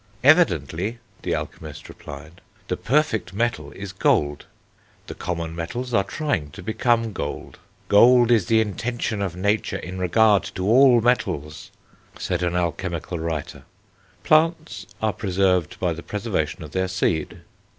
"Evidently," 0.23 0.97
the 1.21 1.35
alchemist 1.35 1.87
replied, 1.87 2.41
"the 2.69 2.75
perfect 2.75 3.35
metal 3.35 3.71
is 3.73 3.93
gold; 3.93 4.47
the 5.05 5.13
common 5.13 5.53
metals 5.55 5.93
are 5.93 6.03
trying 6.03 6.49
to 6.49 6.63
become 6.63 7.13
gold." 7.13 7.59
"Gold 7.87 8.31
is 8.31 8.47
the 8.47 8.61
intention 8.61 9.21
of 9.21 9.35
Nature 9.35 9.77
in 9.77 9.99
regard 9.99 10.41
to 10.55 10.65
all 10.65 11.01
metals," 11.01 11.69
said 12.17 12.41
an 12.41 12.55
alchemical 12.55 13.19
writer. 13.19 13.61
Plants 14.23 14.87
are 15.03 15.13
preserved 15.13 15.79
by 15.79 15.93
the 15.93 16.01
preservation 16.01 16.63
of 16.63 16.71
their 16.71 16.87
seed. 16.87 17.41